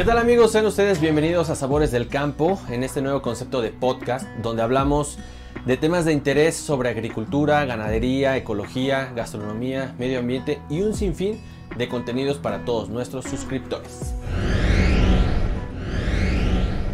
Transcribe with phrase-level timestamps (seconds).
[0.00, 0.52] ¿Qué tal amigos?
[0.52, 5.18] Sean ustedes bienvenidos a Sabores del Campo en este nuevo concepto de podcast donde hablamos
[5.66, 11.38] de temas de interés sobre agricultura, ganadería, ecología, gastronomía, medio ambiente y un sinfín
[11.76, 14.14] de contenidos para todos nuestros suscriptores.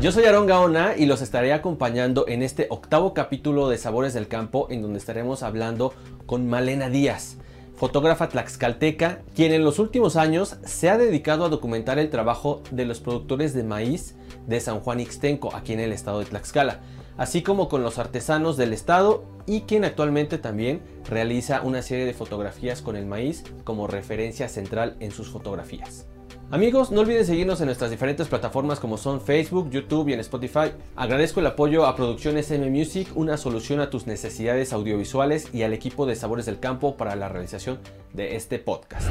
[0.00, 4.27] Yo soy Aaron Gaona y los estaré acompañando en este octavo capítulo de Sabores del
[4.27, 5.95] Campo en donde estaremos hablando
[6.27, 7.36] con Malena Díaz,
[7.77, 12.86] fotógrafa tlaxcalteca, quien en los últimos años se ha dedicado a documentar el trabajo de
[12.86, 14.16] los productores de maíz
[14.46, 16.80] de San Juan Ixtenco, aquí en el estado de Tlaxcala,
[17.16, 22.14] así como con los artesanos del estado y quien actualmente también realiza una serie de
[22.14, 26.07] fotografías con el maíz como referencia central en sus fotografías.
[26.53, 30.71] Amigos, no olviden seguirnos en nuestras diferentes plataformas como son Facebook, YouTube y en Spotify.
[30.95, 35.72] Agradezco el apoyo a Producciones M Music, una solución a tus necesidades audiovisuales y al
[35.72, 37.81] equipo de Sabores del Campo para la realización
[38.12, 39.09] de este podcast.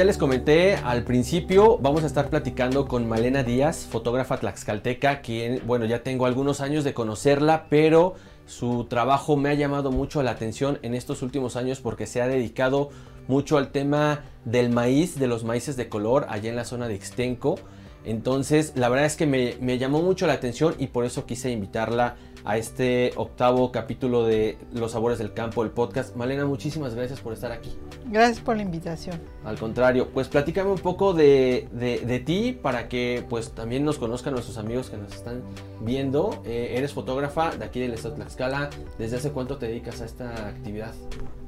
[0.00, 5.60] Ya les comenté al principio, vamos a estar platicando con Malena Díaz, fotógrafa tlaxcalteca, quien,
[5.66, 8.14] bueno, ya tengo algunos años de conocerla, pero
[8.46, 12.28] su trabajo me ha llamado mucho la atención en estos últimos años porque se ha
[12.28, 12.88] dedicado
[13.28, 16.94] mucho al tema del maíz, de los maíces de color, allá en la zona de
[16.94, 17.56] Ixtenco.
[18.02, 21.50] Entonces, la verdad es que me, me llamó mucho la atención y por eso quise
[21.50, 26.16] invitarla a este octavo capítulo de Los Sabores del Campo, el podcast.
[26.16, 27.76] Malena, muchísimas gracias por estar aquí.
[28.06, 29.20] Gracias por la invitación.
[29.44, 34.32] Al contrario, pues platícame un poco de, de, ti para que pues también nos conozcan
[34.32, 35.42] nuestros amigos que nos están
[35.80, 36.42] viendo.
[36.44, 38.70] Eh, eres fotógrafa de aquí del estado de Tlaxcala.
[38.98, 40.94] ¿Desde hace cuánto te dedicas a esta actividad?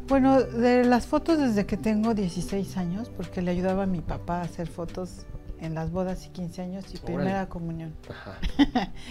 [0.08, 4.40] Bueno, de las fotos desde que tengo 16 años, porque le ayudaba a mi papá
[4.40, 5.26] a hacer fotos
[5.60, 7.94] en las bodas y 15 años y primera comunión.
[8.10, 8.38] Ajá.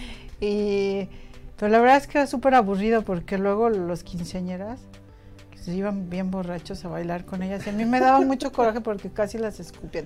[0.40, 1.08] y
[1.62, 4.80] pero la verdad es que era súper aburrido porque luego los quinceañeras
[5.54, 8.80] se iban bien borrachos a bailar con ellas y a mí me daba mucho coraje
[8.80, 10.02] porque casi las escupía.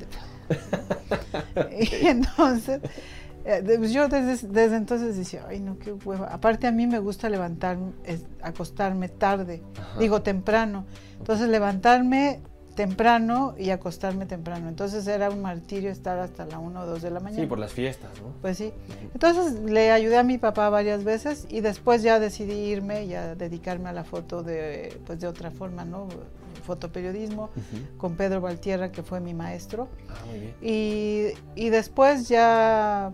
[1.80, 2.82] y entonces,
[3.46, 6.26] eh, pues yo desde, entonces decía, ay no, qué hueva.
[6.26, 7.92] Aparte a mí me gusta levantarme,
[8.42, 9.62] acostarme tarde,
[9.98, 10.84] digo temprano.
[11.16, 12.42] Entonces levantarme
[12.76, 14.68] temprano y acostarme temprano.
[14.68, 17.42] Entonces era un martirio estar hasta la 1 o 2 de la mañana.
[17.42, 18.34] Sí, por las fiestas, ¿no?
[18.40, 18.72] Pues sí.
[19.12, 23.34] Entonces le ayudé a mi papá varias veces y después ya decidí irme y a
[23.34, 26.06] dedicarme a la foto de, pues de otra forma, ¿no?
[26.64, 27.50] Fotoperiodismo
[27.96, 29.88] con Pedro Valtierra, que fue mi maestro.
[30.08, 30.54] Ah, muy bien.
[30.60, 33.12] Y, y después ya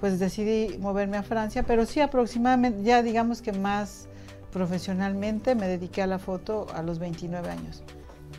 [0.00, 4.08] pues decidí moverme a Francia, pero sí aproximadamente, ya digamos que más
[4.52, 7.82] profesionalmente me dediqué a la foto a los 29 años.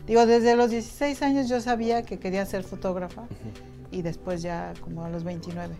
[0.06, 3.24] Digo, desde los 16 años yo sabía que quería ser fotógrafa
[3.90, 5.74] y después ya como a los 29.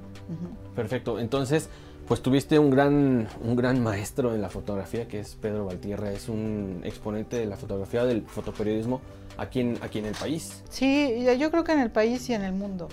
[0.75, 1.69] Perfecto, entonces
[2.07, 6.29] pues tuviste un gran, un gran maestro en la fotografía que es Pedro Valtierra, es
[6.29, 9.01] un exponente de la fotografía del fotoperiodismo
[9.37, 10.63] aquí en, aquí en el país.
[10.71, 12.89] Sí, yo creo que en el país y en el mundo.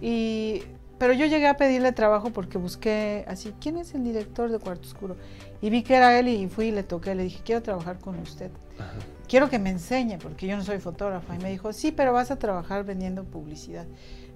[0.00, 0.62] Y,
[0.98, 4.88] pero yo llegué a pedirle trabajo porque busqué así, ¿quién es el director de Cuarto
[4.88, 5.16] Oscuro?
[5.60, 8.18] Y vi que era él y fui y le toqué, le dije, quiero trabajar con
[8.18, 8.50] usted.
[8.78, 11.34] Ajá quiero que me enseñe, porque yo no soy fotógrafa.
[11.34, 13.86] Y me dijo, sí, pero vas a trabajar vendiendo publicidad.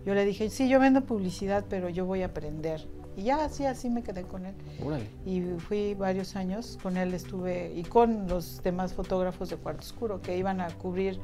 [0.04, 2.86] Yo le dije, sí, yo vendo publicidad, pero yo voy a aprender.
[3.16, 4.54] Y ya así, así me quedé con él.
[5.26, 10.22] Y fui varios años, con él estuve, y con los demás fotógrafos de Cuarto Oscuro,
[10.22, 11.20] que iban a cubrir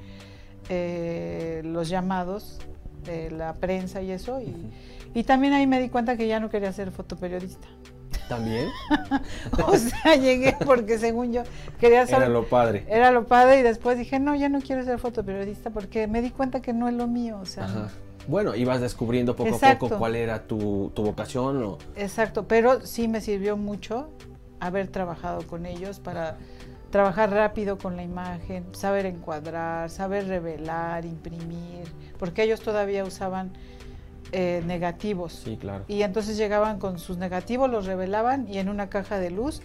[0.68, 2.58] eh, los llamados
[3.04, 4.40] de la prensa y eso.
[4.40, 4.54] Y,
[5.14, 7.68] y también ahí me di cuenta que ya no quería ser fotoperiodista.
[8.28, 8.68] ¿También?
[9.66, 11.42] o sea, llegué porque según yo
[11.78, 12.16] quería ser...
[12.16, 12.84] Era lo padre.
[12.88, 16.30] Era lo padre y después dije, no, ya no quiero ser fotoperiodista porque me di
[16.30, 17.88] cuenta que no es lo mío, o sea...
[18.28, 21.62] Bueno, ibas descubriendo poco a poco cuál era tu, tu vocación.
[21.62, 21.78] O...
[21.94, 24.10] Exacto, pero sí me sirvió mucho
[24.58, 26.36] haber trabajado con ellos para
[26.90, 31.84] trabajar rápido con la imagen, saber encuadrar, saber revelar, imprimir,
[32.18, 33.52] porque ellos todavía usaban
[34.32, 35.32] eh, negativos.
[35.44, 35.84] Sí, claro.
[35.88, 39.62] Y entonces llegaban con sus negativos, los revelaban y en una caja de luz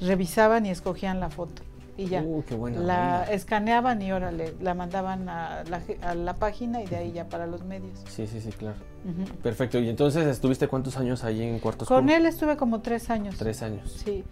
[0.00, 1.62] revisaban y escogían la foto.
[1.96, 2.22] Y ya.
[2.22, 5.62] Uh, qué la escaneaban y órale, la mandaban a
[6.14, 8.02] la, página y de ahí ya para los medios.
[8.08, 8.76] Sí, sí, sí, claro.
[9.42, 9.78] Perfecto.
[9.78, 13.36] ¿Y entonces estuviste cuántos años ahí en Cuartos Con él estuve como tres años.
[13.36, 14.02] Tres años.
[14.04, 14.24] Sí.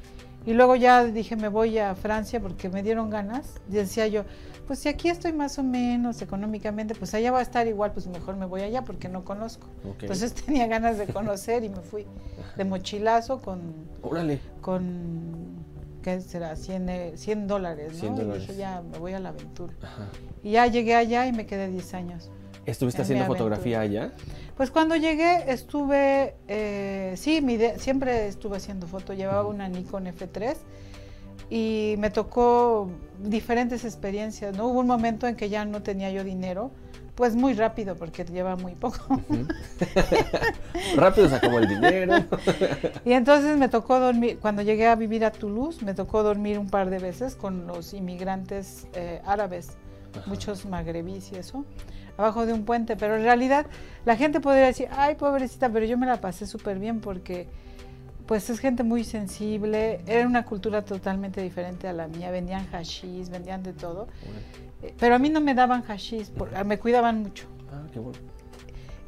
[0.46, 3.60] Y luego ya dije, me voy a Francia porque me dieron ganas.
[3.68, 4.24] Y decía yo,
[4.66, 8.06] pues si aquí estoy más o menos económicamente, pues allá va a estar igual, pues
[8.06, 9.66] mejor me voy allá porque no conozco.
[10.00, 12.06] Entonces tenía ganas de conocer y me fui
[12.56, 13.60] de mochilazo con...
[14.02, 14.40] Órale.
[14.60, 15.64] Con,
[16.02, 16.56] ¿qué será?
[16.56, 18.00] 100, 100 dólares, ¿no?
[18.00, 18.44] 100 dólares.
[18.44, 19.74] Y dije, ya me voy a la aventura.
[20.42, 22.30] Y ya llegué allá y me quedé 10 años.
[22.66, 24.12] ¿Estuviste haciendo fotografía allá?
[24.56, 30.06] Pues cuando llegué estuve, eh, sí, mi de- siempre estuve haciendo foto, llevaba una Nikon
[30.06, 30.56] F3
[31.48, 34.66] y me tocó diferentes experiencias, ¿no?
[34.68, 36.70] Hubo un momento en que ya no tenía yo dinero,
[37.14, 39.20] pues muy rápido porque lleva muy poco.
[40.96, 42.14] Rápido se acabó el dinero.
[43.04, 46.68] Y entonces me tocó dormir, cuando llegué a vivir a Toulouse, me tocó dormir un
[46.68, 49.70] par de veces con los inmigrantes eh, árabes,
[50.16, 50.22] Ajá.
[50.28, 51.64] muchos magrebís y eso,
[52.16, 52.96] abajo de un puente.
[52.96, 53.66] Pero en realidad
[54.04, 57.48] la gente podría decir, ay, pobrecita, pero yo me la pasé súper bien porque
[58.26, 63.28] pues es gente muy sensible, era una cultura totalmente diferente a la mía, vendían hashish,
[63.28, 64.06] vendían de todo,
[64.82, 67.46] eh, pero a mí no me daban hashish, por- me cuidaban mucho.
[67.72, 68.18] Ah, qué bueno.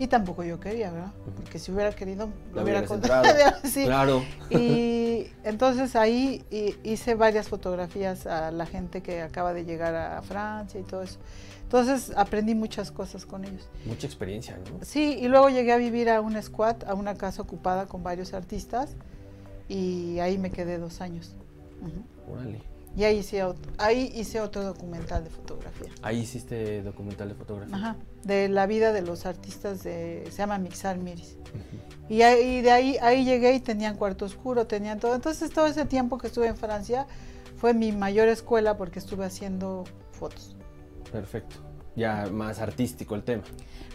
[0.02, 1.12] Y tampoco yo quería, ¿verdad?
[1.36, 3.24] Porque si hubiera querido, Lo hubiera contado.
[3.62, 3.84] Sí.
[3.84, 4.24] Claro.
[4.50, 10.20] Y entonces ahí hi- hice varias fotografías a la gente que acaba de llegar a
[10.22, 11.20] Francia y todo eso.
[11.62, 13.68] Entonces aprendí muchas cosas con ellos.
[13.86, 14.84] Mucha experiencia, ¿no?
[14.84, 18.34] Sí, y luego llegué a vivir a un squat, a una casa ocupada con varios
[18.34, 18.96] artistas
[19.68, 21.36] y ahí me quedé dos años.
[22.28, 22.60] Órale.
[22.96, 25.88] Y ahí hice, ot- ahí hice otro documental de fotografía.
[26.02, 27.74] Ahí hiciste documental de fotografía.
[27.74, 31.38] Ajá, de la vida de los artistas de, se llama Mixar Miris.
[32.08, 35.14] Y, ahí, de ahí, ahí llegué y tenían cuarto oscuro, tenían todo.
[35.14, 37.06] Entonces todo ese tiempo que estuve en Francia
[37.56, 40.54] fue mi mayor escuela porque estuve haciendo fotos.
[41.10, 41.56] Perfecto.
[41.96, 43.42] Ya más artístico el tema.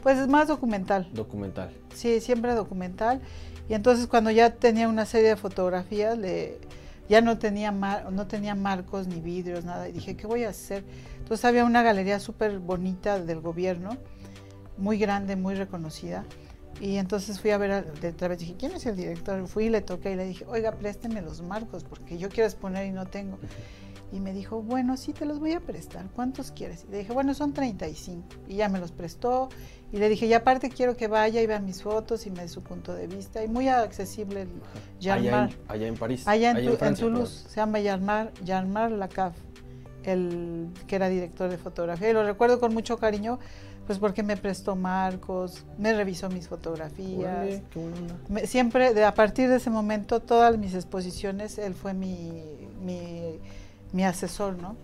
[0.02, 1.72] Pues es más documental, Documental.
[1.94, 3.22] sí, siempre documental.
[3.70, 6.60] Y entonces cuando ya tenía una serie de fotografías, le,
[7.10, 9.88] ya no tenía, mar- no tenía marcos ni vidrios, nada.
[9.90, 10.84] Y dije, ¿qué voy a hacer?
[11.20, 13.98] Entonces había una galería súper bonita del gobierno,
[14.78, 16.26] muy grande, muy reconocida.
[16.80, 19.48] Y entonces fui a ver, a- de otra vez dije, ¿quién es el director?
[19.48, 22.86] Fui y le toqué y le dije, oiga, présteme los marcos porque yo quiero exponer
[22.86, 23.40] y no tengo.
[24.12, 26.06] Y me dijo, bueno, sí, te los voy a prestar.
[26.16, 26.86] ¿Cuántos quieres?
[26.88, 28.24] Y le dije, bueno, son 35.
[28.48, 29.50] Y ya me los prestó.
[29.92, 32.48] Y le dije, y aparte quiero que vaya y vea mis fotos y me dé
[32.48, 33.44] su punto de vista.
[33.44, 34.50] Y muy accesible el
[35.12, 35.50] Allá Yarmar.
[35.50, 36.24] en, allá en París.
[36.28, 39.36] Allá en, Tu- en Francia, Toulouse, se llama Yarmar, Yarmar Lacave,
[40.04, 42.10] el que era director de fotografía.
[42.10, 43.40] Y lo recuerdo con mucho cariño,
[43.86, 47.20] pues porque me prestó marcos, me revisó mis fotografías.
[47.20, 48.16] Órale, qué buena onda.
[48.30, 52.32] Me- siempre, de, a partir de ese momento, todas mis exposiciones, él fue mi,
[52.82, 53.40] mi,
[53.98, 54.76] mi asesor, ¿no?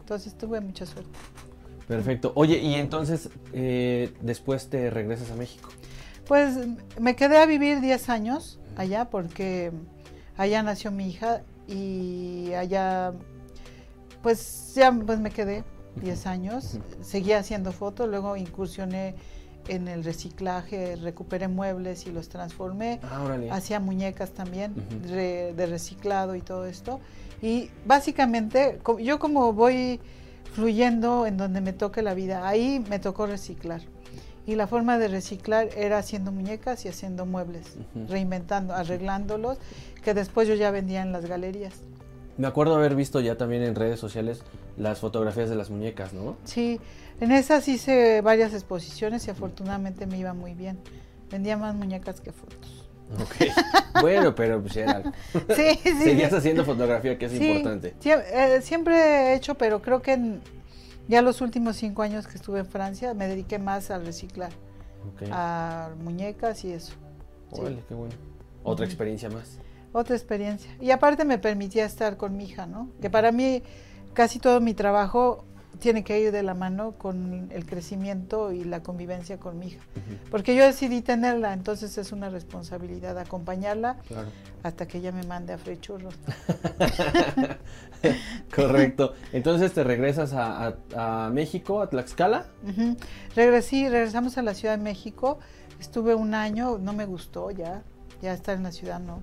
[0.00, 1.18] Entonces tuve mucha suerte.
[1.88, 2.32] Perfecto.
[2.34, 5.70] Oye, y entonces eh, después te regresas a México.
[6.26, 6.58] Pues
[7.00, 9.72] me quedé a vivir 10 años allá porque
[10.36, 13.14] allá nació mi hija y allá
[14.22, 15.64] pues ya pues me quedé
[15.96, 19.14] 10 años, seguía haciendo fotos, luego incursioné
[19.68, 24.74] en el reciclaje, recuperé muebles y los transformé, Ah, hacía muñecas también
[25.08, 27.00] re- de reciclado y todo esto.
[27.42, 30.00] Y básicamente yo como voy
[30.54, 33.82] fluyendo en donde me toque la vida, ahí me tocó reciclar.
[34.46, 38.06] Y la forma de reciclar era haciendo muñecas y haciendo muebles, Ujú.
[38.08, 39.58] reinventando, arreglándolos,
[40.02, 41.74] que después yo ya vendía en las galerías.
[42.38, 44.42] Me acuerdo haber visto ya también en redes sociales
[44.76, 46.36] las fotografías de las muñecas, ¿no?
[46.44, 46.80] Sí,
[47.20, 50.78] en esas hice varias exposiciones y afortunadamente me iba muy bien.
[51.30, 52.81] Vendía más muñecas que fotos.
[54.00, 55.02] Bueno, pero pues era.
[55.54, 55.92] Sí, sí.
[56.02, 57.94] Seguías haciendo fotografía, que es Sí, importante.
[58.00, 60.40] sie- eh, siempre he hecho, pero creo que en
[61.08, 64.50] ya los últimos cinco años que estuve en Francia me dediqué más al reciclar,
[65.30, 66.92] a muñecas y eso.
[67.52, 67.60] sí.
[67.60, 68.14] Órale, qué bueno.
[68.64, 69.58] Otra experiencia más.
[69.92, 70.70] Otra experiencia.
[70.80, 72.88] Y aparte me permitía estar con mi hija, ¿no?
[73.02, 73.62] Que para mí
[74.14, 75.44] casi todo mi trabajo
[75.78, 79.80] tiene que ir de la mano con el crecimiento y la convivencia con mi hija.
[80.30, 84.28] Porque yo decidí tenerla, entonces es una responsabilidad acompañarla Claro.
[84.62, 86.14] hasta que ella me mande a freír churros.
[88.54, 89.14] Correcto.
[89.32, 92.46] Entonces te regresas a, a- a México, a Tlaxcala.
[93.34, 95.38] Regresé, regresamos a la Ciudad de México.
[95.80, 97.82] Estuve un año, no me gustó ya,
[98.20, 99.20] ya estar en la ciudad no.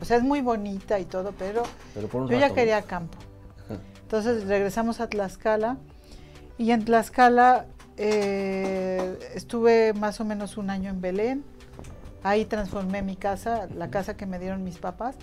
[0.00, 1.62] O sea, es muy bonita y todo, pero
[1.94, 3.18] yo rato, ya quería campo.
[4.02, 5.78] Entonces regresamos a Tlaxcala
[6.62, 7.66] y en Tlaxcala
[7.96, 11.44] eh, estuve más o menos un año en Belén.
[12.22, 15.16] Ahí transformé mi casa, la casa que me dieron mis papás.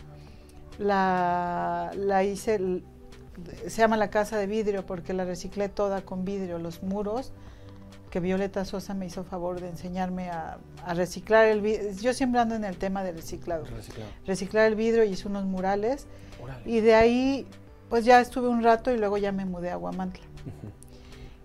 [0.79, 2.84] La, la hice,
[3.67, 7.31] se llama la casa de vidrio porque la reciclé toda con vidrio, los muros,
[8.10, 11.91] que Violeta Sosa me hizo favor de enseñarme a, a reciclar el vidrio.
[12.01, 13.63] Yo siempre ando en el tema de reciclado.
[13.63, 14.12] Reciclado.
[14.25, 16.05] Reciclar el vidrio y hice unos murales.
[16.65, 17.48] Y de ahí,
[17.89, 20.25] pues ya estuve un rato y luego ya me mudé a Guamantla.
[20.46, 20.78] Ujú.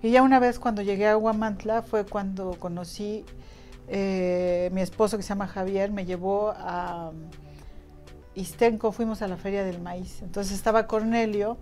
[0.04, 3.24] Y ya una vez cuando llegué a Guamantla fue cuando conocí
[3.88, 7.30] eh, mi esposo que se llama Javier, me llevó a um,
[8.34, 10.20] Istenco, fuimos a la Feria del Maíz.
[10.20, 11.56] Entonces estaba Cornelio,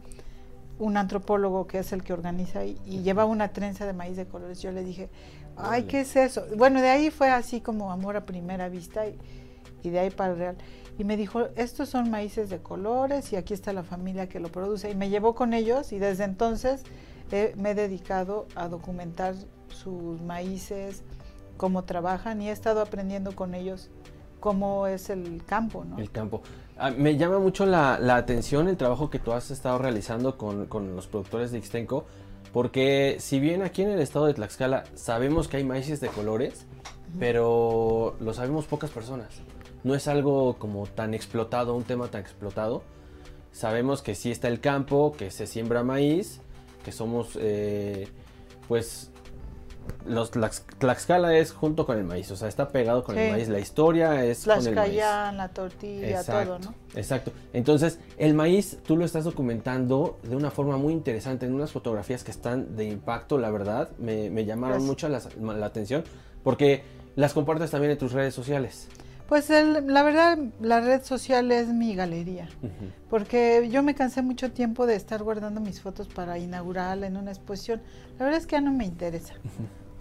[0.81, 4.27] un antropólogo que es el que organiza y, y lleva una trenza de maíz de
[4.27, 4.61] colores.
[4.61, 5.09] Yo le dije,
[5.57, 6.45] ay, ¿qué es eso?
[6.57, 9.17] Bueno, de ahí fue así como amor a primera vista y,
[9.85, 10.57] y de ahí para el real.
[10.99, 14.49] Y me dijo, estos son maíces de colores y aquí está la familia que lo
[14.49, 14.91] produce.
[14.91, 16.83] Y me llevó con ellos y desde entonces
[17.33, 19.35] eh, me he dedicado a documentar
[19.69, 21.03] sus maíces,
[21.57, 23.91] cómo trabajan y he estado aprendiendo con ellos
[24.41, 25.99] cómo es el campo, ¿no?
[25.99, 26.43] El campo.
[26.77, 30.67] Ah, me llama mucho la, la, atención el trabajo que tú has estado realizando con,
[30.67, 32.05] con, los productores de Ixtenco,
[32.53, 36.67] porque si bien aquí en el estado de Tlaxcala sabemos que hay maíces de colores,
[37.19, 39.29] pero lo sabemos pocas personas.
[39.85, 42.83] No es algo como tan explotado, un tema tan explotado.
[43.53, 46.41] Sabemos que sí está el campo, que se siembra maíz,
[46.85, 48.09] que somos, eh,
[48.69, 49.11] pues,
[50.07, 53.21] los Tlaxcala es junto con el maíz, o sea, está pegado con Sí.
[53.23, 53.49] el maíz.
[53.49, 54.73] La historia es con el maíz.
[54.75, 56.75] Tlaxcayán, la tortilla, Exacto, todo, ¿no?
[56.95, 57.33] Exacto.
[57.53, 62.23] Entonces, el maíz tú lo estás documentando de una forma muy interesante, en unas fotografías
[62.23, 64.89] que están de impacto, la verdad, me, me llamaron Gracias.
[64.89, 65.09] mucho
[65.49, 66.05] la, la atención,
[66.45, 66.85] porque
[67.17, 68.89] las compartes también en tus redes sociales.
[69.33, 72.51] Pues el- la verdad, la red social es mi galería,
[73.09, 77.31] porque yo me cansé mucho tiempo de estar guardando mis fotos para inaugurarla en una
[77.31, 77.81] exposición.
[78.19, 79.33] La verdad es que ya no me interesa.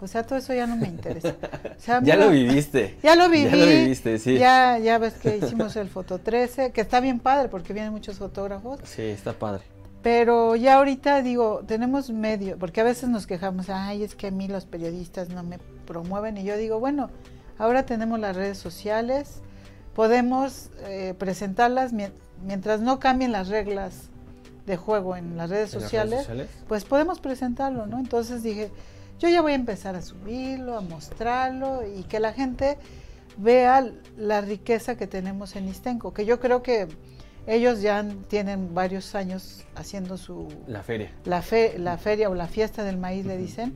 [0.02, 1.34] O sea, todo eso ya no me interesa.
[1.64, 2.98] O sea, Ya lo viviste.
[3.02, 3.48] Ya lo viví.
[3.48, 4.36] Ya lo viviste, sí.
[4.36, 8.18] Ya, ya ves que hicimos el Foto 13, que está bien padre porque vienen muchos
[8.18, 8.80] fotógrafos.
[8.84, 9.62] Sí, está padre.
[10.02, 14.30] Pero ya ahorita digo, tenemos medio, porque a veces nos quejamos, ay, es que a
[14.30, 16.36] mí los periodistas no me promueven.
[16.36, 17.08] Y yo digo, bueno,
[17.62, 19.40] ahora tenemos las redes sociales,
[19.94, 22.12] podemos eh, presentarlas mien-
[22.44, 24.08] mientras no cambien las reglas
[24.66, 26.50] de juego en las redes ¿En las sociales, redes sociales?
[26.66, 27.98] pues podemos presentarlo, ¿no?
[27.98, 28.70] Entonces dije,
[29.20, 32.78] yo ya voy a empezar a subirlo, a mostrarlo y que la gente
[33.36, 36.88] vea la riqueza que tenemos en Istenco, que yo creo que
[37.46, 41.10] ellos ya tienen varios años haciendo su La feria.
[41.24, 43.74] la, fe, la feria o la fiesta del maíz, le dicen,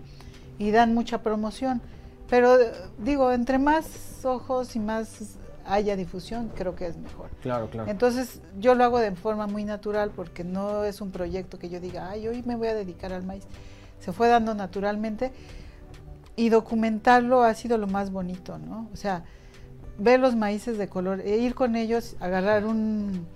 [0.59, 1.81] y dan mucha promoción.
[2.29, 7.31] Pero eh, digo, entre más ojos y más haya difusión, creo que es mejor.
[7.43, 7.91] Claro, claro.
[7.91, 11.81] Entonces yo lo hago de forma muy natural porque no es un proyecto que yo
[11.81, 13.45] diga, ay, hoy me voy a dedicar al maíz.
[14.01, 15.33] Se fue dando naturalmente
[16.37, 18.89] y documentarlo ha sido lo más bonito, ¿no?
[18.93, 19.25] O sea,
[19.99, 23.27] ver los maíces de color, e ir con ellos, agarrar un,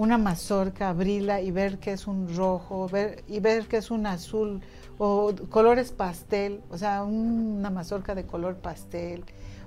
[0.00, 4.06] una mazorca, abrirla y ver que es un rojo, ver, y ver que es un
[4.06, 4.62] azul
[4.96, 9.24] o colores pastel, o sea, un- una mazorca de color pastel,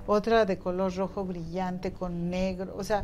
[0.07, 3.03] otra de color rojo brillante con negro, o sea,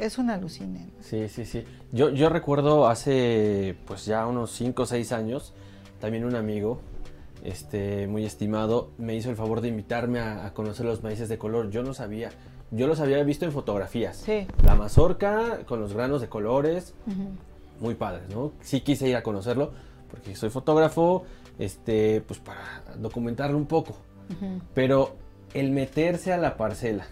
[0.00, 0.90] es un alucine.
[1.00, 1.64] Sí, sí, sí.
[1.92, 5.54] Yo, recuerdo hace pues ya unos 5 o 6 años,
[6.00, 6.80] también un amigo,
[7.44, 11.70] este, muy estimado, me hizo el favor de invitarme a conocer los maíces de color.
[11.70, 12.30] Yo no sabía,
[12.70, 14.16] yo los había visto en fotografías.
[14.16, 14.46] Sí.
[14.64, 16.94] La mazorca con los granos de colores,
[17.80, 18.52] muy padres, ¿no?
[18.60, 19.72] Sí quise ir a conocerlo
[20.10, 21.24] porque soy fotógrafo,
[21.58, 23.96] este, pues para documentarlo un poco.
[24.74, 25.16] Pero
[25.54, 27.06] el meterse a la parcela,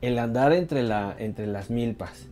[0.00, 2.28] el andar entre, la, entre las milpas,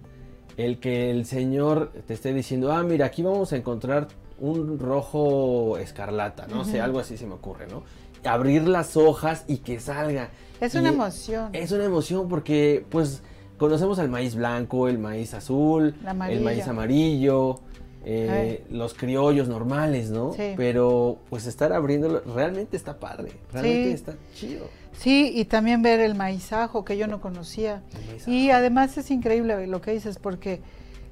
[0.57, 5.79] el que el señor te esté diciendo, ah, mira, aquí vamos a encontrar un rojo
[5.79, 7.85] escarlata, no sé, algo así se me ocurre, ¿no?
[8.25, 10.31] Abrir las hojas y que salga.
[10.61, 11.51] Es Y una emoción.
[11.55, 13.23] Es una emoción porque, pues,
[13.59, 15.95] conocemos el maíz blanco, el maíz azul,
[16.29, 17.61] el maíz amarillo,
[18.05, 20.33] eh, los criollos normales, ¿no?
[20.33, 20.55] Sí.
[20.57, 23.95] Pero, pues, estar abriéndolo realmente está padre, realmente Sí.
[23.95, 24.67] está chido.
[24.93, 27.83] Sí, y también ver el maizajo que yo no conocía.
[28.01, 30.61] El maíz Y además es increíble lo que dices porque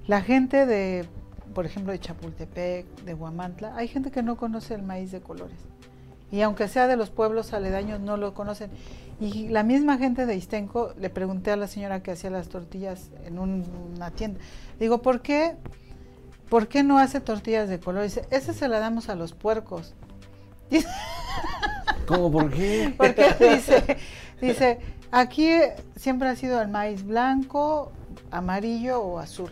[0.06, 1.06] la gente de,
[1.54, 5.58] por ejemplo, de Chapultepec, de Huamantla, hay gente que no conoce el maíz de colores.
[6.32, 8.70] Y aunque sea de los pueblos aledaños, no lo conocen.
[9.20, 13.10] Y la misma gente de Istenco, le pregunté a la señora que hacía las tortillas
[13.24, 13.64] en un-
[13.96, 14.40] una tienda,
[14.78, 15.56] digo, ¿por qué,
[16.48, 18.14] ¿por qué no hace tortillas de colores?
[18.14, 19.94] Dice, esa se la damos a los puercos.
[22.06, 22.30] ¿Cómo?
[22.30, 22.94] ¿Por qué?
[22.96, 23.96] Porque dice,
[24.40, 24.78] dice,
[25.10, 25.50] aquí
[25.96, 27.92] siempre ha sido el maíz blanco,
[28.30, 29.50] amarillo o azul.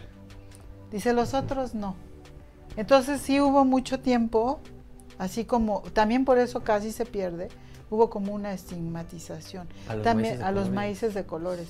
[0.90, 1.94] Dice, los otros no.
[2.76, 4.60] Entonces sí hubo mucho tiempo,
[5.18, 7.48] así como, también por eso casi se pierde,
[7.90, 9.68] hubo como una estigmatización.
[9.88, 10.74] A los también maíces de a los colores.
[10.74, 11.68] maíces de colores.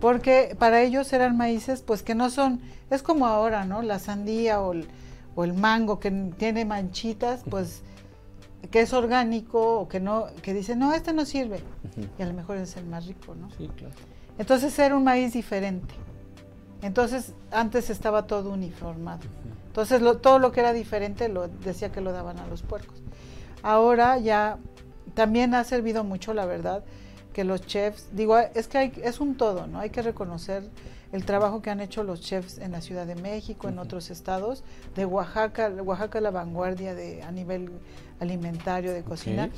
[0.00, 3.82] Porque para ellos eran maíces, pues que no son, es como ahora, ¿no?
[3.82, 4.88] La sandía o el,
[5.34, 7.82] o el mango que tiene manchitas, pues
[8.70, 11.60] que es orgánico o que no, que dicen, no, este no sirve.
[12.18, 13.50] Y a lo mejor es el más rico, ¿no?
[13.58, 13.94] Sí, claro.
[14.38, 15.94] Entonces era un maíz diferente.
[16.82, 19.20] Entonces antes estaba todo uniformado.
[19.66, 22.96] Entonces lo- todo lo que era diferente lo decía que lo daban a los puercos.
[23.62, 24.58] Ahora ya
[25.14, 26.82] también ha servido mucho, la verdad,
[27.32, 29.78] que los chefs, digo, es que hay- es un todo, ¿no?
[29.78, 30.64] Hay que reconocer
[31.12, 34.64] el trabajo que han hecho los chefs en la Ciudad de México, en otros estados,
[34.96, 37.70] de Oaxaca, Oaxaca la vanguardia de, a nivel
[38.20, 39.50] alimentario, de cocina.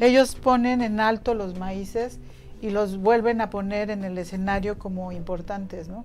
[0.00, 2.18] Ellos ponen en alto los maíces
[2.60, 6.04] y los vuelven a poner en el escenario como importantes, ¿no?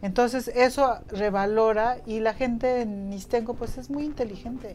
[0.00, 4.74] Entonces eso revalora y la gente en Istenco pues es muy inteligente.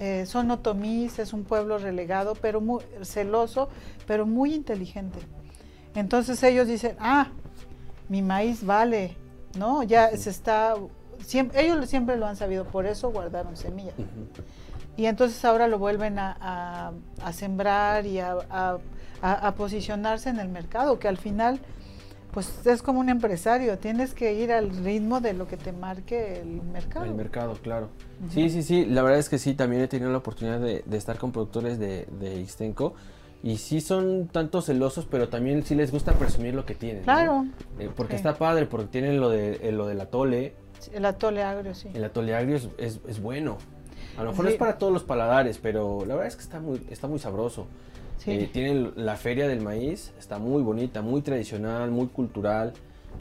[0.00, 3.68] Eh, son otomís, es un pueblo relegado, pero muy celoso,
[4.06, 5.18] pero muy inteligente.
[5.94, 7.28] Entonces ellos dicen, ah,
[8.08, 9.16] mi maíz vale,
[9.58, 9.82] ¿no?
[9.82, 10.74] Ya se está,
[11.24, 13.94] siempre, ellos siempre lo han sabido, por eso guardaron semillas.
[14.96, 16.92] Y entonces ahora lo vuelven a,
[17.32, 18.78] sembrar y a,
[19.56, 21.60] posicionarse en el mercado, que al final
[22.38, 26.40] pues es como un empresario, tienes que ir al ritmo de lo que te marque
[26.40, 27.04] el mercado.
[27.04, 27.88] El mercado, claro.
[28.30, 31.18] Sí, sí, sí, la verdad es que sí, también he tenido la oportunidad de, estar
[31.18, 32.94] con productores de, de Ixtenco
[33.42, 37.02] y sí son tanto celosos, pero también sí les gusta presumir lo que tienen.
[37.02, 37.44] Claro.
[37.80, 40.54] Eh, porque está padre, porque tienen lo, de, eh, lo del atole.
[40.92, 41.88] el atole agrio, sí.
[41.92, 43.58] El atole agrio es, es, bueno.
[44.18, 46.60] A lo mejor no es para todos los paladares, pero la verdad es que está
[46.60, 47.66] muy, está muy sabroso.
[48.26, 52.72] Eh, tienen la feria del maíz, está muy bonita, muy tradicional, muy cultural.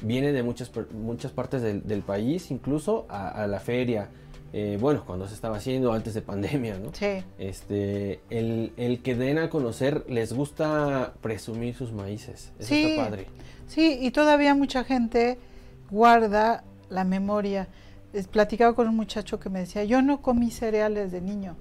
[0.01, 4.09] Viene de muchas, muchas partes del, del país, incluso a, a la feria.
[4.53, 6.91] Eh, bueno, cuando se estaba haciendo antes de pandemia, ¿no?
[6.93, 7.23] Sí.
[7.37, 12.51] Este, el, el, que den a conocer, les gusta presumir sus maíces.
[12.57, 13.27] Eso sí, está padre.
[13.67, 15.37] Sí, y todavía mucha gente
[15.91, 17.67] guarda la memoria.
[18.13, 21.55] Es platicado con un muchacho que me decía, yo no comí cereales de niño.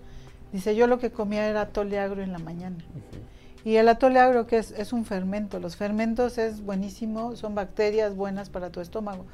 [0.52, 2.78] Dice, yo lo que comía era atole agro en la mañana.
[3.64, 5.58] Y el atole agro, que es, es un fermento.
[5.58, 9.26] Los fermentos es buenísimo, son bacterias buenas para tu estómago.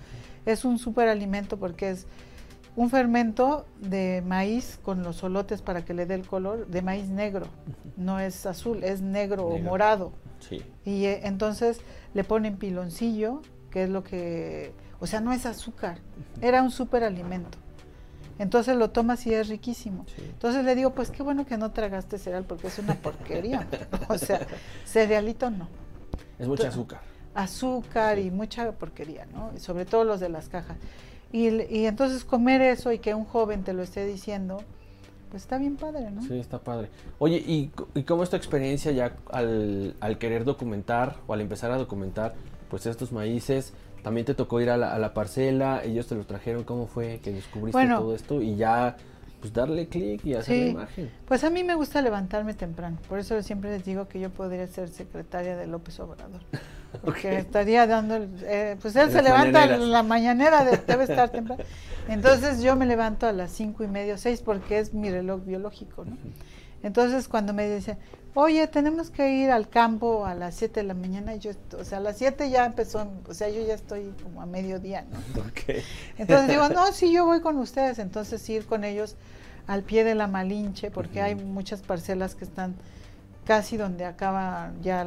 [0.47, 2.07] Es un superalimento porque es
[2.75, 7.09] un fermento de maíz con los solotes para que le dé el color, de maíz
[7.09, 7.47] negro,
[7.97, 10.13] no es azul, es negro, o morado.
[10.41, 10.63] Sí.
[10.85, 11.81] Y eh, entonces
[12.15, 14.73] le ponen piloncillo, que es lo que,
[15.03, 15.99] o sea, no es azúcar,
[16.41, 17.59] era un superalimento.
[18.39, 20.07] Entonces lo tomas y es riquísimo.
[20.17, 23.67] Entonces le digo, pues qué bueno que no tragaste cereal porque es una porquería.
[24.09, 24.47] o sea,
[24.85, 25.69] cerealito no.
[26.39, 27.01] Es mucha azúcar.
[27.35, 29.51] Azúcar y mucha porquería, ¿no?
[29.57, 30.77] Y sobre todo los de las cajas.
[31.33, 31.49] Y,
[31.87, 34.63] entonces comer eso y que un joven te lo esté diciendo,
[35.31, 36.23] pues está bien padre, ¿no?
[36.23, 36.91] Sí, está padre.
[37.19, 37.73] Oye, ¿y,
[38.05, 42.35] cómo es tu experiencia ya al, querer documentar o al empezar a documentar
[42.71, 43.73] pues estos maíces?
[44.03, 47.87] También te tocó ir a la, parcela, ellos te lo trajeron, ¿cómo fue que descubriste
[47.87, 48.43] todo esto?
[48.43, 48.97] Y ya
[49.43, 51.11] pues darle clic y hacer la imagen.
[51.27, 54.69] Pues a mí me gusta levantarme temprano, por eso siempre les digo que yo podría
[54.69, 56.41] ser secretaria de López Obrador.
[57.05, 61.65] Porque estaría dando, eh, pues él se levanta a la mañanera, debe estar temprano.
[62.07, 66.05] Entonces yo me levanto a las cinco y media, seis, porque es mi reloj biológico,
[66.05, 66.19] ¿no?
[66.83, 67.99] Entonces cuando me dicen,
[68.35, 71.99] oye, tenemos que ir al campo a las siete de la mañana, yo, o sea,
[71.99, 75.19] a las siete ya empezó, o sea, yo ya estoy como a mediodía, ¿no?
[76.19, 79.17] Entonces digo, no, sí, yo voy con ustedes, entonces ir con ellos
[79.67, 82.75] al pie de la Malinche, porque hay muchas parcelas que están
[83.45, 85.07] casi donde acaba ya,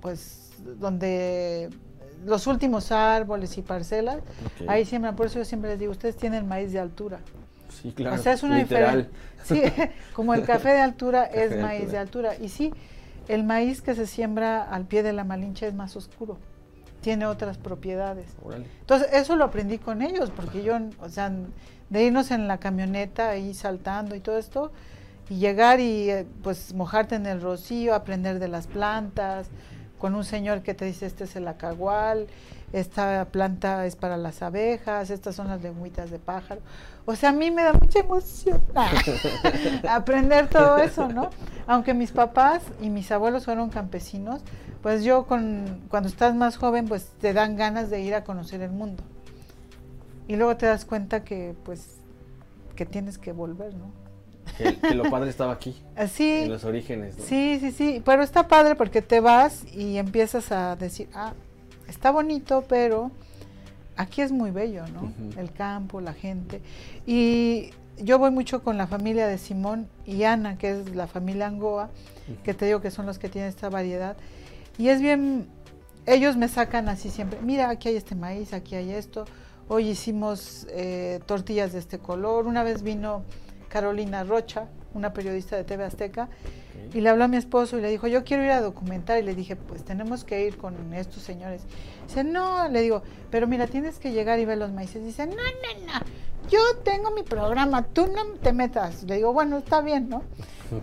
[0.00, 1.70] pues donde
[2.24, 4.18] los últimos árboles y parcelas,
[4.68, 5.16] ahí siembran.
[5.16, 7.20] Por eso yo siempre les digo, ustedes tienen maíz de altura.
[7.70, 8.16] Sí, claro.
[8.16, 9.08] O sea, es una diferencia.
[9.44, 9.62] Sí,
[10.14, 12.36] como el café de altura es maíz de altura.
[12.36, 12.72] Y sí,
[13.28, 16.38] el maíz que se siembra al pie de la Malinche es más oscuro.
[17.00, 18.26] Tiene otras propiedades.
[18.80, 21.32] Entonces, eso lo aprendí con ellos, porque yo, o sea,
[21.88, 24.70] de irnos en la camioneta ahí saltando y todo esto,
[25.30, 29.48] y llegar y eh, pues mojarte en el rocío, aprender de las plantas,
[29.98, 32.26] con un señor que te dice este es el acagual,
[32.72, 36.60] esta planta es para las abejas, estas son las lengüitas de pájaro.
[37.04, 38.60] O sea, a mí me da mucha emoción
[39.88, 41.30] aprender todo eso, ¿no?
[41.66, 44.42] Aunque mis papás y mis abuelos fueron campesinos,
[44.82, 48.62] pues yo con, cuando estás más joven, pues te dan ganas de ir a conocer
[48.62, 49.02] el mundo.
[50.28, 51.98] Y luego te das cuenta que, pues,
[52.76, 53.90] que tienes que volver, ¿no?
[54.56, 55.82] Que, lo padre estaba aquí.
[56.08, 56.42] Sí.
[56.42, 57.16] En los orígenes.
[57.24, 58.02] Sí, sí, sí.
[58.04, 61.32] Pero está padre porque te vas y empiezas a decir, ah,
[61.90, 63.10] está bonito, pero
[63.96, 65.12] aquí es muy bello, ¿no?
[65.36, 66.62] El campo, la gente.
[67.06, 71.48] Y yo voy mucho con la familia de Simón y Ana, que es la familia
[71.48, 71.90] Angoa,
[72.44, 74.16] que te digo que son los que tienen esta variedad.
[74.78, 75.48] Y es bien,
[76.06, 79.26] ellos me sacan así siempre, mira, aquí hay este maíz, aquí hay esto.
[79.68, 82.46] Hoy hicimos eh, tortillas de este color.
[82.46, 83.22] Una vez vino
[83.68, 86.28] Carolina Rocha, una periodista de TV Azteca,
[86.92, 89.22] y le habló a mi esposo y le dijo, yo quiero ir a documentar, y
[89.22, 91.62] le dije, pues tenemos que ir con estos señores.
[92.06, 95.04] Dice, no, le digo, pero mira, tienes que llegar y ver los maíces.
[95.04, 96.00] Dice, no, no, no,
[96.50, 99.04] yo tengo mi programa, tú no te metas.
[99.04, 100.22] Le digo, bueno, está bien, ¿no?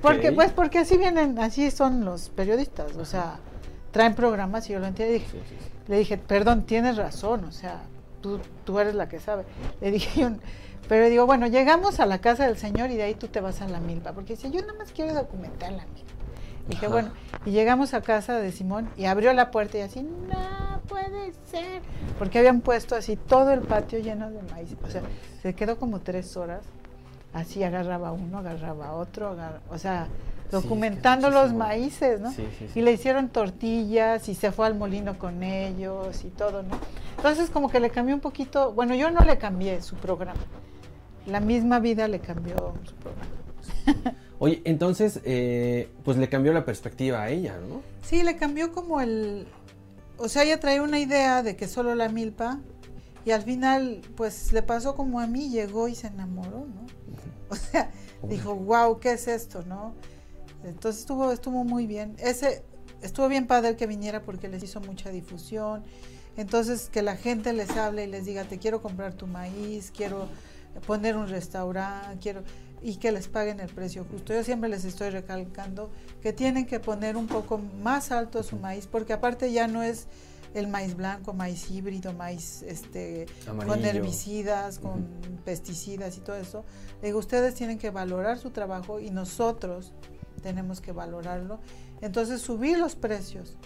[0.01, 3.39] Porque, pues, porque así vienen, así son los periodistas, o sea,
[3.91, 5.23] traen programas y yo lo entiendo.
[5.87, 7.81] Le dije, perdón, tienes razón, o sea,
[8.21, 9.43] tú, tú eres la que sabe.
[9.79, 10.29] Le dije, yo,
[10.87, 13.61] pero digo, bueno, llegamos a la casa del señor y de ahí tú te vas
[13.61, 16.13] a la milpa, porque dice, yo nada más quiero documentar la milpa.
[16.67, 17.11] Dije, bueno,
[17.45, 21.81] y llegamos a casa de Simón y abrió la puerta y así, no puede ser,
[22.19, 24.75] porque habían puesto así todo el patio lleno de maíz.
[24.85, 25.01] O sea,
[25.41, 26.63] se quedó como tres horas,
[27.33, 29.35] así agarraba uno, agarraba otro,
[29.69, 30.07] o sea,
[30.51, 32.33] documentando los maíces, ¿no?
[32.75, 36.79] y le hicieron tortillas y se fue al molino con ellos y todo, ¿no?
[37.17, 40.39] Entonces como que le cambió un poquito, bueno, yo no le cambié su programa,
[41.27, 44.17] la misma vida le cambió su programa.
[44.39, 47.81] Oye, entonces, eh, pues le cambió la perspectiva a ella, ¿no?
[48.03, 49.47] Sí, le cambió como el...
[50.17, 52.59] O sea, ella traía una idea de que solo la milpa
[53.25, 56.85] y al final, pues le pasó como a mí, llegó y se enamoró, ¿no?
[57.49, 57.91] O sea,
[58.23, 59.93] dijo, wow, ¿qué es esto, no?
[60.63, 62.15] Entonces estuvo, estuvo muy bien.
[62.19, 62.63] Ese,
[63.01, 65.83] estuvo bien padre que viniera porque les hizo mucha difusión.
[66.35, 70.27] Entonces, que la gente les hable y les diga, te quiero comprar tu maíz, quiero
[70.85, 72.43] poner un restaurante, quiero
[72.81, 74.33] y que les paguen el precio justo.
[74.33, 75.89] Yo siempre les estoy recalcando
[76.21, 80.07] que tienen que poner un poco más alto su maíz, porque aparte ya no es
[80.53, 85.05] el maíz blanco, maíz híbrido, maíz este con herbicidas, con
[85.43, 86.63] pesticidas y todo eso.
[87.01, 89.93] digo, ustedes tienen que valorar su trabajo y nosotros
[90.41, 91.59] tenemos que valorarlo.
[92.01, 93.57] Entonces subir los precios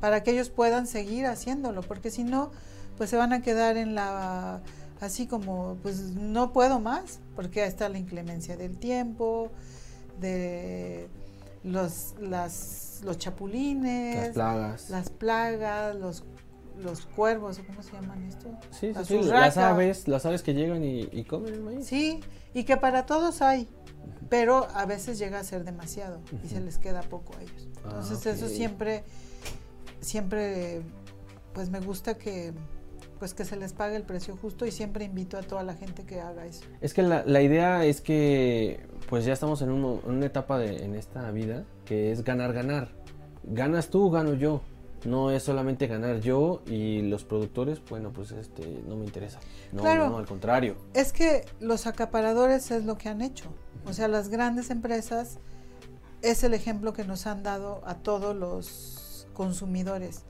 [0.00, 2.50] para que ellos puedan seguir haciéndolo, porque si no,
[2.96, 4.62] pues se van a quedar en la
[5.00, 9.50] así como, pues no puedo más, porque ahí está la inclemencia del tiempo,
[10.20, 11.08] de
[11.64, 16.24] los, las, los chapulines, las plagas, las plagas los,
[16.78, 18.48] los cuervos, ¿cómo se llaman esto?
[18.70, 21.86] Sí, sí, las aves, las aves que llegan y, comen el maíz.
[21.86, 22.20] Sí,
[22.54, 23.68] y que para todos hay,
[24.28, 27.68] pero a veces llega a ser demasiado y se les queda poco a ellos.
[27.84, 29.04] Ah, Entonces eso siempre,
[30.00, 30.82] siempre,
[31.52, 32.52] pues me gusta que
[33.18, 36.04] pues que se les pague el precio justo y siempre invito a toda la gente
[36.04, 36.64] que haga eso.
[36.80, 40.94] Es que la, la idea es que pues ya estamos en, una etapa de, en
[40.94, 42.88] esta vida que es ganar, ganar.
[43.44, 44.62] Ganas tú, gano yo.
[45.04, 49.38] No es solamente ganar yo y los productores, bueno, pues este no me interesa.
[49.72, 50.76] No, claro, no, al contrario.
[50.94, 53.44] Es que los acaparadores es lo que han hecho.
[53.84, 55.38] O sea, las grandes empresas
[56.22, 60.24] es el ejemplo que nos han dado a todos los consumidores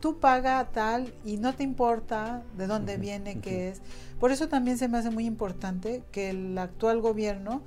[0.00, 3.82] tú paga tal y no te importa de dónde viene, qué es.
[4.18, 7.62] Por eso también se me hace muy importante que el actual gobierno,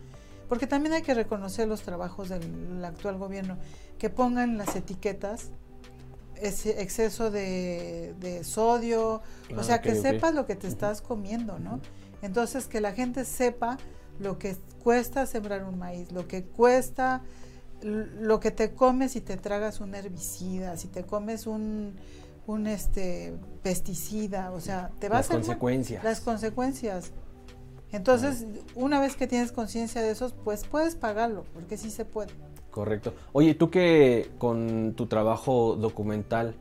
[0.50, 3.58] porque también hay que reconocer los trabajos del actual gobierno,
[3.98, 5.52] que pongan las etiquetas
[6.42, 9.22] ese exceso de, sodio,
[9.56, 11.80] o ah, sea, que sepas lo que te estás comiendo, ¿no?
[12.22, 13.78] Entonces, que la gente sepa
[14.20, 17.22] lo que cuesta sembrar un maíz, lo que cuesta,
[17.82, 21.96] lo que te comes si te tragas un herbicida, si te comes un,
[22.46, 26.04] un este pesticida, o sea, te va las a consecuencias.
[26.04, 27.12] las consecuencias.
[27.92, 32.32] Entonces, una vez que tienes conciencia de eso, pues puedes pagarlo, porque sí se puede.
[32.72, 33.14] Correcto.
[33.34, 36.56] Oye, tú que con tu trabajo documental,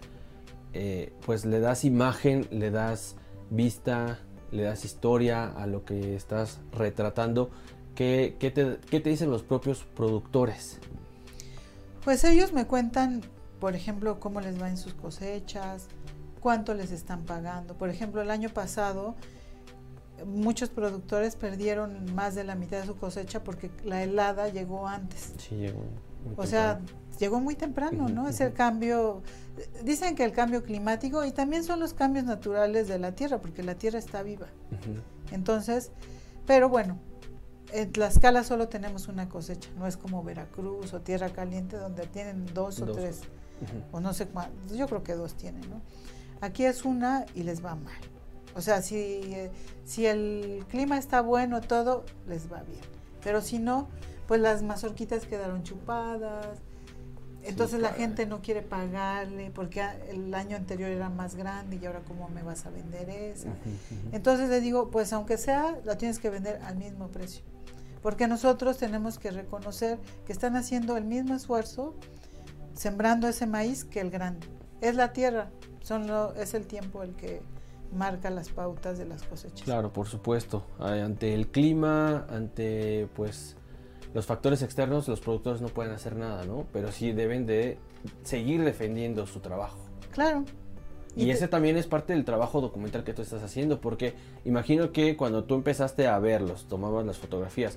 [0.75, 3.16] eh, pues le das imagen, le das
[3.49, 4.18] vista,
[4.51, 7.51] le das historia a lo que estás retratando,
[7.95, 10.81] ¿qué, qué, te, qué te dicen los propios productores?
[12.05, 13.23] Pues ellos me cuentan
[13.62, 15.87] por ejemplo, cómo les va en sus cosechas,
[16.40, 17.79] cuánto les están pagando.
[17.79, 19.14] Por ejemplo, el año pasado
[20.27, 25.33] muchos productores perdieron más de la mitad de su cosecha porque la helada llegó antes.
[25.38, 25.85] Sí, llegó.
[26.37, 26.81] o sea,
[27.20, 28.27] llegó muy temprano, ¿no?
[28.27, 29.22] Es el cambio,
[29.85, 33.62] dicen que el cambio climático y también son los cambios naturales de la Tierra, porque
[33.62, 34.48] la Tierra está viva.
[35.31, 35.92] Entonces,
[36.48, 36.98] pero bueno,
[37.72, 42.44] en Tlaxcala solo tenemos una cosecha, no es como Veracruz o Tierra Caliente donde tienen
[42.46, 42.88] dos, dos.
[42.88, 43.20] o tres
[43.90, 45.81] o no sé cuántos, yo creo que dos tienen, ¿no?
[46.40, 48.01] Aquí es una y les va mal.
[48.55, 49.20] O sea, si,
[49.85, 52.81] si el clima está bueno, todo les va bien.
[53.22, 53.88] Pero si no,
[54.27, 56.46] pues las mazorquitas quedaron chupadas.
[57.44, 62.01] Entonces la gente no quiere pagarle porque el año anterior era más grande y ahora
[62.07, 63.48] cómo me vas a vender esa.
[64.12, 67.42] Entonces le digo, pues aunque sea, la tienes que vender al mismo precio.
[68.01, 71.94] Porque nosotros tenemos que reconocer que están haciendo el mismo esfuerzo
[72.74, 74.46] sembrando ese maíz que el grande.
[74.80, 77.42] Es la tierra, son es el tiempo el que
[77.92, 79.62] marca las pautas de las cosechas.
[79.62, 80.64] Claro, por supuesto.
[80.78, 83.56] Ante el clima, ante pues
[84.14, 86.66] los factores externos, los productores no pueden hacer nada, ¿no?
[86.72, 87.78] Pero sí deben de
[88.22, 89.78] seguir defendiendo su trabajo.
[90.12, 90.44] Claro.
[91.14, 94.14] Y, ese también es parte del trabajo documental que tú estás haciendo, porque
[94.46, 97.76] imagino que cuando tú empezaste a verlos, tomabas las fotografías,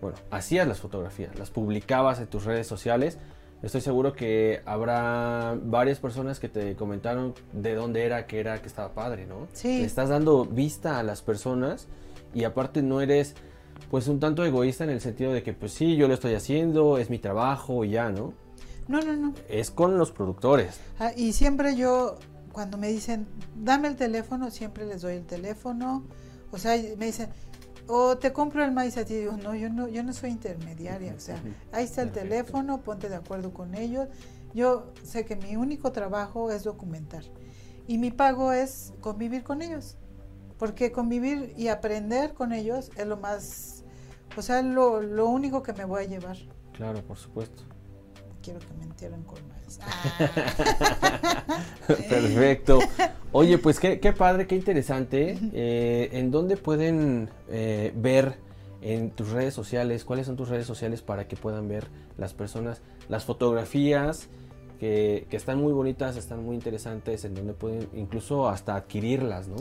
[0.00, 3.18] bueno, hacías las fotografías, las publicabas en tus redes sociales,
[3.62, 8.68] Estoy seguro que habrá varias personas que te comentaron de dónde era, que era, que
[8.68, 9.48] estaba padre, ¿no?
[9.52, 9.78] Sí.
[9.78, 11.88] Le estás dando vista a las personas
[12.34, 13.34] y aparte no eres
[13.90, 16.98] pues un tanto egoísta en el sentido de que pues sí, yo lo estoy haciendo,
[16.98, 18.34] es mi trabajo y ya, ¿no?
[18.88, 19.34] No, no, no.
[19.48, 20.78] Es con los productores.
[20.98, 22.18] Ah, y siempre yo,
[22.52, 26.04] cuando me dicen, dame el teléfono, siempre les doy el teléfono.
[26.52, 27.30] O sea, me dicen,
[27.88, 29.14] o te compro el maíz a ti.
[29.14, 31.14] Digo, no, yo no, yo no soy intermediaria.
[31.14, 34.08] O sea, ahí está el teléfono, ponte de acuerdo con ellos.
[34.54, 37.24] Yo sé que mi único trabajo es documentar.
[37.86, 39.96] Y mi pago es convivir con ellos.
[40.58, 43.84] Porque convivir y aprender con ellos es lo más,
[44.36, 46.38] o sea, lo, lo único que me voy a llevar.
[46.72, 47.64] Claro, por supuesto.
[48.46, 49.80] Quiero que me entierren con maíz.
[49.82, 51.42] Ah.
[51.88, 52.78] Perfecto.
[53.32, 55.36] Oye, pues qué, qué padre, qué interesante.
[55.52, 58.38] Eh, ¿En dónde pueden eh, ver
[58.82, 60.04] en tus redes sociales?
[60.04, 64.28] ¿Cuáles son tus redes sociales para que puedan ver las personas las fotografías
[64.78, 69.56] que, que están muy bonitas, están muy interesantes, en donde pueden incluso hasta adquirirlas, ¿no?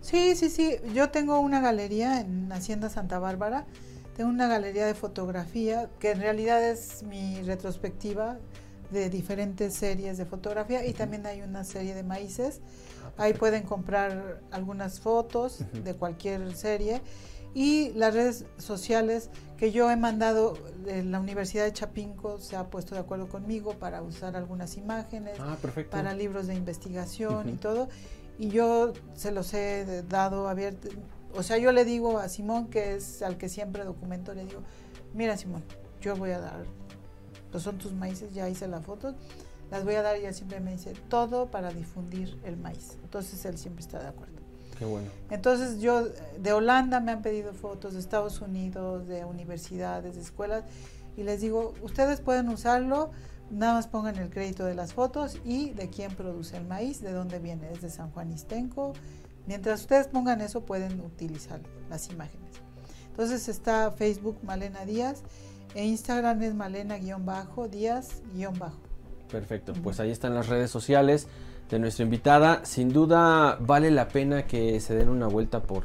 [0.00, 0.76] Sí, sí, sí.
[0.94, 3.66] Yo tengo una galería en Hacienda Santa Bárbara.
[4.20, 8.36] Tengo una galería de fotografía que en realidad es mi retrospectiva
[8.90, 12.60] de diferentes series de fotografía y también hay una serie de maíces.
[13.16, 17.00] Ahí pueden comprar algunas fotos de cualquier serie
[17.54, 20.52] y las redes sociales que yo he mandado,
[20.84, 25.56] la Universidad de Chapinco se ha puesto de acuerdo conmigo para usar algunas imágenes Ah,
[25.90, 27.60] para libros de investigación y Ujú.
[27.60, 27.88] todo.
[28.38, 30.90] Y yo se los he dado abierto.
[31.34, 34.62] O sea, yo le digo a Simón, que es al que siempre documento, le digo,
[35.14, 35.62] mira Simón,
[36.00, 36.64] yo voy a dar,
[37.50, 39.14] pues son tus maíces, ya hice la foto,
[39.70, 42.98] las voy a dar y él siempre me dice, todo para difundir el maíz.
[43.02, 44.40] Entonces él siempre está de acuerdo.
[44.78, 45.08] Qué bueno.
[45.30, 46.06] Entonces yo,
[46.38, 50.64] de Holanda me han pedido fotos, de Estados Unidos, de universidades, de escuelas,
[51.16, 53.10] y les digo, ustedes pueden usarlo,
[53.50, 57.12] nada más pongan el crédito de las fotos y de quién produce el maíz, de
[57.12, 58.94] dónde viene, es de San Juan Istenco.
[59.50, 61.58] Mientras ustedes pongan eso, pueden utilizar
[61.88, 62.52] las imágenes.
[63.08, 65.24] Entonces está Facebook Malena Díaz
[65.74, 67.66] e Instagram es Malena-Díaz-Bajo.
[69.28, 71.26] Perfecto, pues ahí están las redes sociales
[71.68, 72.64] de nuestra invitada.
[72.64, 75.82] Sin duda vale la pena que se den una vuelta por,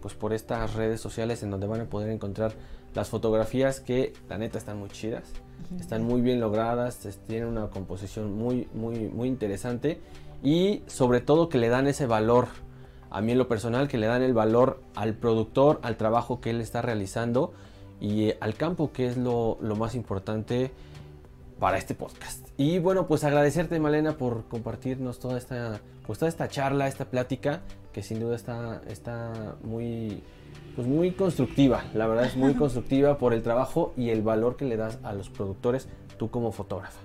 [0.00, 2.52] pues por estas redes sociales en donde van a poder encontrar
[2.94, 5.24] las fotografías que la neta están muy chidas,
[5.80, 10.00] están muy bien logradas, tienen una composición muy, muy, muy interesante
[10.44, 12.46] y sobre todo que le dan ese valor,
[13.10, 16.50] a mí en lo personal, que le dan el valor al productor, al trabajo que
[16.50, 17.52] él está realizando
[18.00, 20.70] y eh, al campo, que es lo, lo más importante
[21.58, 22.48] para este podcast.
[22.56, 27.60] Y bueno, pues agradecerte Malena por compartirnos toda esta, pues toda esta charla, esta plática,
[27.92, 30.22] que sin duda está, está muy,
[30.74, 31.84] pues muy constructiva.
[31.94, 35.12] La verdad es muy constructiva por el trabajo y el valor que le das a
[35.12, 37.00] los productores, tú como fotógrafa.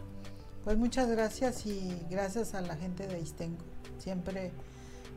[0.64, 3.64] Pues muchas gracias y gracias a la gente de Istenco,
[4.00, 4.52] siempre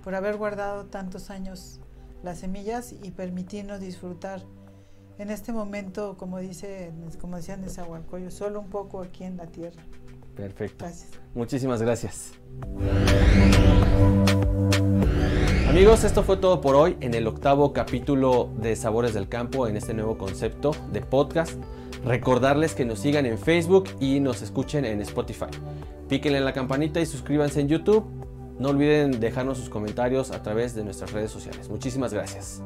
[0.09, 1.81] por haber guardado tantos años
[2.23, 4.41] las semillas y permitirnos disfrutar
[5.19, 9.49] en este momento, como dice, como decían de Zahualcoyo, solo un poco aquí en la
[9.49, 9.83] tierra.
[10.35, 10.87] Perfecto.
[10.87, 11.11] Gracias.
[11.35, 12.33] Muchísimas gracias.
[15.69, 19.77] Amigos, esto fue todo por hoy en el octavo capítulo de Sabores del Campo en
[19.77, 21.53] este nuevo concepto de podcast.
[22.03, 25.51] Recordarles que nos sigan en Facebook y nos escuchen en Spotify.
[26.09, 28.18] Píquenle en la campanita y suscríbanse en YouTube.
[28.59, 31.69] No olviden dejarnos sus comentarios a través de nuestras redes sociales.
[31.69, 32.63] Muchísimas gracias.